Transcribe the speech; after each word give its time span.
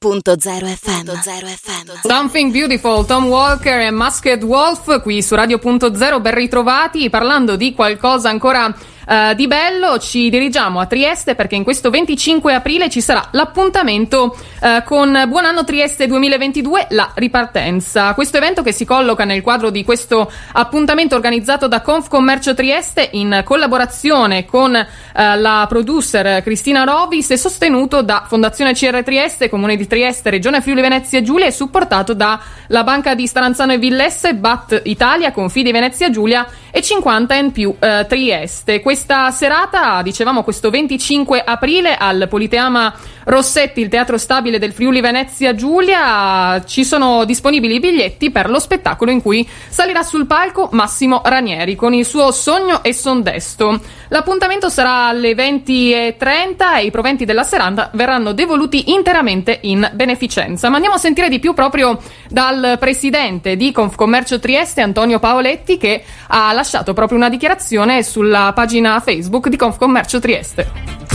Radio.0 0.00 0.38
FM. 0.76 2.06
Something 2.06 2.52
Beautiful, 2.52 3.04
Tom 3.04 3.24
Walker 3.26 3.80
e 3.80 3.90
Masked 3.90 4.44
Wolf 4.44 5.02
qui 5.02 5.20
su 5.24 5.34
Radio.0, 5.34 6.20
ben 6.20 6.34
ritrovati 6.34 7.10
parlando 7.10 7.56
di 7.56 7.74
qualcosa 7.74 8.28
ancora 8.28 8.72
Uh, 9.08 9.32
di 9.32 9.46
bello 9.46 9.98
ci 9.98 10.28
dirigiamo 10.28 10.80
a 10.80 10.84
Trieste 10.84 11.34
perché 11.34 11.54
in 11.54 11.64
questo 11.64 11.88
25 11.88 12.52
aprile 12.52 12.90
ci 12.90 13.00
sarà 13.00 13.26
l'appuntamento 13.30 14.36
uh, 14.60 14.84
con 14.84 15.24
Buon 15.28 15.46
anno 15.46 15.64
Trieste 15.64 16.06
2022, 16.06 16.88
la 16.90 17.12
ripartenza. 17.14 18.12
Questo 18.12 18.36
evento 18.36 18.62
che 18.62 18.72
si 18.72 18.84
colloca 18.84 19.24
nel 19.24 19.40
quadro 19.40 19.70
di 19.70 19.82
questo 19.82 20.30
appuntamento 20.52 21.14
organizzato 21.14 21.68
da 21.68 21.80
Confcommercio 21.80 22.52
Trieste 22.52 23.08
in 23.12 23.40
collaborazione 23.44 24.44
con 24.44 24.74
uh, 24.74 24.86
la 25.14 25.64
producer 25.66 26.42
Cristina 26.42 26.84
Rovis 26.84 27.30
e 27.30 27.38
sostenuto 27.38 28.02
da 28.02 28.26
Fondazione 28.28 28.74
CR 28.74 29.02
Trieste, 29.02 29.48
Comune 29.48 29.76
di 29.76 29.86
Trieste, 29.86 30.28
Regione 30.28 30.60
Friuli 30.60 30.82
Venezia 30.82 31.22
Giulia 31.22 31.46
e 31.46 31.50
supportato 31.50 32.12
dalla 32.12 32.84
Banca 32.84 33.14
di 33.14 33.26
Stranzano 33.26 33.72
e 33.72 33.78
Villesse, 33.78 34.34
BAT 34.34 34.82
Italia, 34.84 35.32
Confidi 35.32 35.72
Venezia 35.72 36.10
Giulia 36.10 36.46
e 36.70 36.82
50 36.82 37.34
in 37.36 37.52
più 37.52 37.74
Trieste. 37.78 38.82
Questo 38.82 38.97
questa 38.98 39.30
serata, 39.30 40.02
dicevamo 40.02 40.42
questo 40.42 40.70
25 40.70 41.40
aprile 41.40 41.94
al 41.96 42.26
Politeama 42.28 42.92
Rossetti, 43.28 43.82
il 43.82 43.88
teatro 43.88 44.16
stabile 44.16 44.58
del 44.58 44.72
Friuli 44.72 45.02
Venezia 45.02 45.54
Giulia, 45.54 46.62
ci 46.64 46.82
sono 46.82 47.26
disponibili 47.26 47.74
i 47.74 47.78
biglietti 47.78 48.30
per 48.30 48.48
lo 48.48 48.58
spettacolo 48.58 49.10
in 49.10 49.20
cui 49.20 49.46
salirà 49.68 50.02
sul 50.02 50.26
palco 50.26 50.70
Massimo 50.72 51.20
Ranieri 51.22 51.76
con 51.76 51.92
il 51.92 52.06
suo 52.06 52.30
Sogno 52.32 52.82
e 52.82 52.94
Sondesto. 52.94 53.80
L'appuntamento 54.08 54.70
sarà 54.70 55.08
alle 55.08 55.34
20.30 55.34 56.78
e 56.78 56.84
i 56.86 56.90
proventi 56.90 57.26
della 57.26 57.42
serata 57.42 57.90
verranno 57.92 58.32
devoluti 58.32 58.92
interamente 58.92 59.58
in 59.60 59.86
beneficenza. 59.92 60.70
Ma 60.70 60.76
andiamo 60.76 60.96
a 60.96 60.98
sentire 60.98 61.28
di 61.28 61.38
più 61.38 61.52
proprio 61.52 62.00
dal 62.30 62.76
presidente 62.78 63.56
di 63.56 63.72
Confcommercio 63.72 64.38
Trieste, 64.38 64.80
Antonio 64.80 65.18
Paoletti, 65.18 65.76
che 65.76 66.02
ha 66.28 66.50
lasciato 66.54 66.94
proprio 66.94 67.18
una 67.18 67.28
dichiarazione 67.28 68.02
sulla 68.02 68.52
pagina 68.54 68.98
Facebook 69.00 69.48
di 69.48 69.56
Confcommercio 69.58 70.18
Trieste. 70.18 71.07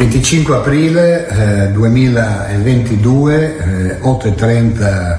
25 0.00 0.56
aprile 0.56 1.28
eh, 1.28 1.68
2022, 1.72 3.56
eh, 3.58 3.98
8.30 4.00 5.18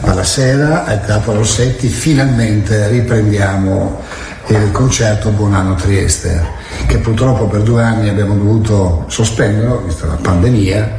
alla 0.00 0.24
sera 0.24 0.84
al 0.84 1.04
Teatro 1.04 1.34
Rossetti, 1.34 1.86
finalmente 1.86 2.88
riprendiamo 2.88 4.02
il 4.48 4.72
concerto 4.72 5.30
Buonanno 5.30 5.76
Trieste, 5.76 6.44
che 6.88 6.98
purtroppo 6.98 7.46
per 7.46 7.62
due 7.62 7.84
anni 7.84 8.08
abbiamo 8.08 8.34
dovuto 8.34 9.04
sospendere, 9.06 9.78
vista 9.84 10.06
la 10.06 10.18
pandemia. 10.20 10.96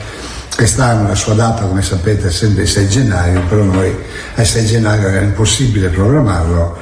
Quest'anno 0.55 1.09
la 1.09 1.15
sua 1.15 1.33
data, 1.33 1.65
come 1.65 1.81
sapete, 1.81 2.29
è 2.29 2.31
sempre 2.31 2.63
il 2.63 2.69
6 2.69 2.87
gennaio, 2.87 3.41
però 3.49 3.63
noi 3.63 3.93
al 4.35 4.45
6 4.45 4.65
gennaio 4.65 5.05
era 5.05 5.19
impossibile 5.19 5.89
programmarlo 5.89 6.77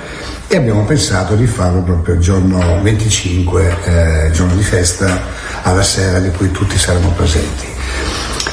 e 0.48 0.58
abbiamo 0.58 0.84
pensato 0.84 1.34
di 1.34 1.48
farlo 1.48 1.82
proprio 1.82 2.14
il 2.14 2.22
giorno 2.22 2.84
25, 2.84 3.78
eh, 3.86 4.30
giorno 4.32 4.54
di 4.54 4.62
festa 4.62 5.45
alla 5.66 5.84
sera 5.84 6.20
di 6.20 6.30
cui 6.30 6.52
tutti 6.52 6.78
saremo 6.78 7.10
presenti. 7.10 7.66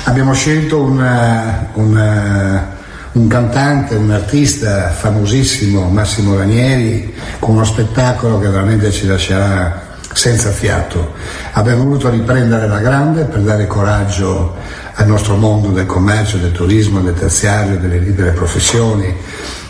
Abbiamo 0.04 0.32
scelto 0.32 0.80
una, 0.80 1.68
una, 1.74 2.76
un 3.12 3.26
cantante, 3.28 3.94
un 3.94 4.10
artista 4.10 4.88
famosissimo, 4.88 5.88
Massimo 5.88 6.36
Ranieri, 6.36 7.14
con 7.38 7.54
uno 7.54 7.64
spettacolo 7.64 8.40
che 8.40 8.48
veramente 8.48 8.90
ci 8.90 9.06
lascerà 9.06 9.90
senza 10.12 10.50
fiato. 10.50 11.12
Abbiamo 11.52 11.84
voluto 11.84 12.08
riprendere 12.08 12.66
la 12.66 12.80
grande 12.80 13.24
per 13.24 13.40
dare 13.40 13.66
coraggio 13.66 14.56
al 14.94 15.06
nostro 15.06 15.36
mondo 15.36 15.68
del 15.68 15.86
commercio, 15.86 16.38
del 16.38 16.52
turismo, 16.52 17.00
del 17.00 17.14
terziario, 17.14 17.78
delle 17.78 17.98
libere 17.98 18.30
professioni 18.30 19.14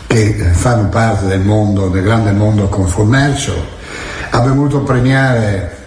che 0.07 0.33
fanno 0.53 0.87
parte 0.87 1.25
del 1.25 1.41
mondo, 1.41 1.89
del 1.89 2.03
grande 2.03 2.31
mondo 2.31 2.69
Confommercio. 2.69 3.53
Abbiamo 4.29 4.55
voluto 4.55 4.79
premiare 4.79 5.81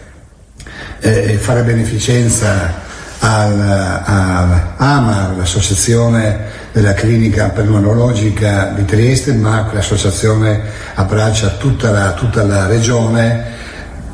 eh, 1.01 1.37
fare 1.39 1.63
beneficenza 1.63 2.85
al, 3.19 4.73
AMAR, 4.77 5.37
l'associazione 5.37 6.65
della 6.73 6.95
clinica 6.95 7.49
pneumologica 7.49 8.73
di 8.75 8.85
Trieste, 8.85 9.33
ma 9.33 9.69
l'associazione 9.73 10.61
abbraccia 10.95 11.49
tutta 11.59 11.91
la, 11.91 12.13
tutta 12.13 12.45
la 12.45 12.67
regione 12.67 13.55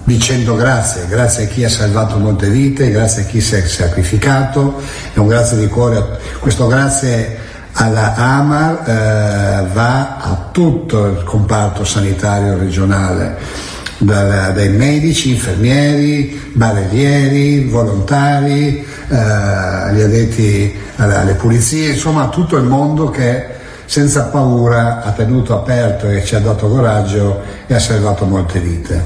dicendo 0.04 0.56
grazie, 0.56 1.06
grazie 1.08 1.44
a 1.44 1.46
chi 1.46 1.64
ha 1.64 1.68
salvato 1.68 2.18
molte 2.18 2.48
vite, 2.48 2.90
grazie 2.90 3.22
a 3.22 3.24
chi 3.26 3.40
si 3.40 3.54
è 3.54 3.60
sacrificato 3.66 4.80
e 5.12 5.20
un 5.20 5.28
grazie 5.28 5.56
di 5.56 5.68
cuore, 5.68 6.18
questo 6.40 6.66
grazie 6.66 7.50
alla 7.74 8.14
AMAR 8.14 8.82
eh, 8.84 9.66
va 9.72 10.16
a 10.18 10.48
tutto 10.50 11.06
il 11.06 11.22
comparto 11.24 11.84
sanitario 11.84 12.58
regionale 12.58 13.70
da, 14.02 14.50
dai 14.50 14.68
medici, 14.70 15.30
infermieri, 15.30 16.50
balenieri, 16.52 17.64
volontari, 17.64 18.84
eh, 19.08 19.94
gli 19.94 20.00
addetti 20.00 20.74
alle, 20.96 21.34
pulizie, 21.34 21.90
insomma 21.90 22.28
tutto 22.28 22.56
il 22.56 22.64
mondo 22.64 23.10
che 23.10 23.46
senza 23.84 24.24
paura 24.24 25.02
ha 25.02 25.10
tenuto 25.12 25.54
aperto 25.54 26.08
e 26.08 26.24
ci 26.24 26.34
ha 26.34 26.40
dato 26.40 26.68
coraggio 26.68 27.42
e 27.66 27.74
ha 27.74 27.78
salvato 27.78 28.24
molte 28.24 28.58
vite. 28.58 29.04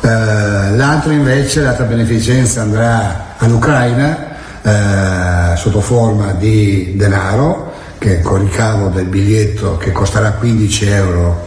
Eh, 0.00 0.08
l'altro 0.76 1.12
invece, 1.12 1.62
l'altra 1.62 1.84
beneficenza 1.84 2.62
andrà 2.62 3.36
all'Ucraina 3.38 4.26
eh, 4.62 5.56
sotto 5.56 5.80
forma 5.80 6.32
di 6.32 6.94
denaro, 6.96 7.72
che 7.98 8.20
con 8.20 8.38
ricavo 8.38 8.88
del 8.88 9.06
biglietto 9.06 9.76
che 9.76 9.90
costerà 9.92 10.30
15 10.32 10.86
euro 10.86 11.46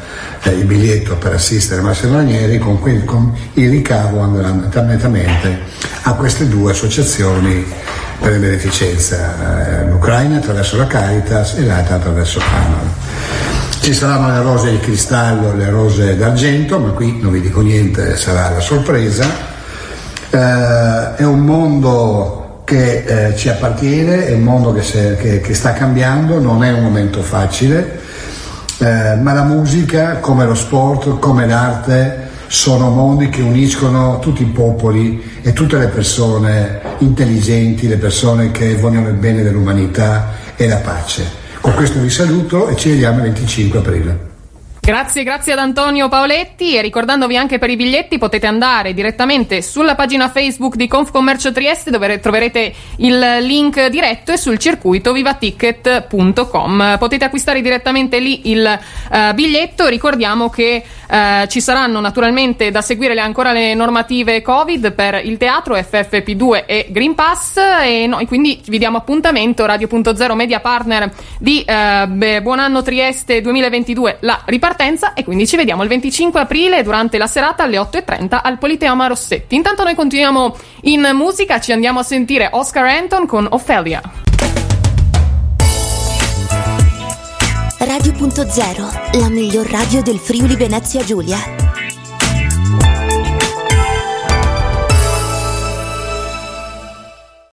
il 0.50 0.66
biglietto 0.66 1.18
per 1.18 1.34
assistere 1.34 1.82
Massimo 1.82 2.16
Ranieri, 2.16 2.58
con, 2.58 2.80
quel, 2.80 3.06
con 3.06 3.34
il 3.54 3.70
ricavo 3.70 4.22
andrà 4.22 4.50
nettamente 4.50 5.60
a 6.04 6.14
queste 6.14 6.48
due 6.48 6.72
associazioni 6.72 7.64
per 8.20 8.32
la 8.32 8.38
beneficenza, 8.38 9.82
eh, 9.82 9.86
l'Ucraina 9.86 10.38
attraverso 10.38 10.78
la 10.78 10.88
Caritas 10.88 11.58
e 11.58 11.66
l'altra 11.66 11.96
attraverso 11.96 12.40
Amar. 12.40 12.84
Ci 13.82 13.94
saranno 13.94 14.32
le 14.32 14.42
rose 14.42 14.72
di 14.72 14.80
cristallo 14.80 15.54
e 15.54 15.56
le 15.56 15.70
rose 15.70 16.16
d'argento, 16.16 16.80
ma 16.80 16.90
qui 16.90 17.20
non 17.20 17.32
vi 17.32 17.42
dico 17.42 17.62
niente, 17.62 18.16
sarà 18.16 18.50
la 18.50 18.60
sorpresa. 18.60 19.26
Eh, 20.30 21.16
è 21.16 21.24
un 21.24 21.40
mondo 21.40 22.62
che 22.64 23.04
eh, 23.04 23.36
ci 23.36 23.50
appartiene, 23.50 24.28
è 24.28 24.34
un 24.34 24.44
mondo 24.44 24.72
che, 24.72 24.84
se, 24.84 25.16
che, 25.18 25.42
che 25.42 25.54
sta 25.54 25.74
cambiando, 25.74 26.40
non 26.40 26.64
è 26.64 26.72
un 26.72 26.84
momento 26.84 27.22
facile 27.22 28.00
eh, 28.82 29.16
ma 29.16 29.34
la 29.34 29.44
musica, 29.44 30.18
come 30.18 30.44
lo 30.46 30.56
sport, 30.56 31.20
come 31.20 31.46
l'arte, 31.46 32.30
sono 32.48 32.90
mondi 32.90 33.30
che 33.30 33.42
uniscono 33.42 34.18
tutti 34.20 34.42
i 34.42 34.48
popoli 34.48 35.40
e 35.42 35.54
tutte 35.54 35.78
le 35.78 35.88
persone 35.88 36.82
intelligenti, 36.98 37.88
le 37.88 37.98
persone 37.98 38.50
che 38.50 38.76
vogliono 38.76 39.10
il 39.10 39.16
bene 39.16 39.44
dell'umanità 39.44 40.32
e 40.56 40.68
la 40.68 40.78
pace. 40.78 41.26
Con 41.62 41.76
questo 41.76 42.00
vi 42.00 42.10
saluto 42.10 42.68
e 42.70 42.76
ci 42.76 42.90
vediamo 42.90 43.18
il 43.18 43.24
25 43.32 43.80
aprile. 43.80 44.31
Grazie, 44.92 45.24
grazie 45.24 45.54
ad 45.54 45.60
Antonio 45.60 46.10
Paoletti 46.10 46.76
e 46.76 46.82
ricordandovi 46.82 47.38
anche 47.38 47.60
per 47.60 47.70
i 47.70 47.78
biglietti 47.78 48.18
potete 48.18 48.46
andare 48.46 48.94
direttamente 48.94 49.62
sulla 49.62 49.96
pagina 49.96 50.28
Facebook 50.28 50.76
di 50.76 50.90
Confcommercio 50.90 51.54
Trieste 51.54 51.92
dove 51.92 52.20
troverete 52.20 52.74
il 52.98 53.38
link 53.40 53.88
diretto 53.88 54.34
e 54.34 54.38
sul 54.38 54.58
circuito 54.58 55.14
vivaticket.com. 55.14 56.98
Potete 57.00 57.24
acquistare 57.24 57.62
direttamente 57.62 58.20
lì 58.20 58.52
il 58.52 58.80
uh, 59.10 59.34
biglietto. 59.34 59.88
Ricordiamo 59.88 60.50
che 60.50 60.84
uh, 60.84 61.48
ci 61.48 61.62
saranno 61.62 62.02
naturalmente 62.02 62.70
da 62.70 62.82
seguire 62.82 63.14
le, 63.14 63.22
ancora 63.22 63.54
le 63.54 63.74
normative 63.74 64.42
Covid 64.42 64.92
per 64.92 65.22
il 65.24 65.38
teatro 65.38 65.78
FFP2 65.78 66.66
e 66.66 66.88
Green 66.90 67.16
Pass 67.16 67.56
e 67.82 68.08
noi 68.08 68.28
quindi 68.28 68.60
vi 68.66 68.78
diamo 68.78 68.98
appuntamento 68.98 69.66
Radio.0 69.66 70.34
Media 70.34 70.60
Partner 70.60 71.10
di 71.40 71.66
uh, 71.66 72.42
Buon 72.42 72.60
anno 72.60 72.82
Trieste 72.82 73.40
2022 73.40 74.18
la 74.20 74.42
ripartenza 74.44 74.80
partenza 74.82 75.14
e 75.14 75.24
quindi 75.24 75.46
ci 75.46 75.58
vediamo 75.58 75.84
il 75.84 75.90
25 75.90 76.40
aprile 76.40 76.82
durante 76.82 77.20
la 77.20 77.28
serata 77.28 77.64
alle 77.64 77.78
8.30 77.78 78.40
al 78.42 78.58
Politeama 78.58 79.06
Rossetti. 79.06 79.54
Intanto 79.54 79.84
noi 79.84 79.94
continuiamo 79.94 80.56
in 80.84 81.08
musica, 81.14 81.60
ci 81.60 81.72
andiamo 81.72 82.00
a 82.00 82.04
sentire 82.04 82.50
Oscar 82.52 82.86
Anton 82.86 83.28
con 83.28 83.48
Ophelia. 83.48 84.02
Radio.0, 87.78 89.20
la 89.20 89.30
miglior 89.30 89.70
radio 89.70 90.02
del 90.02 90.18
Friuli 90.18 90.56
Venezia 90.56 91.04
Giulia. 91.04 91.61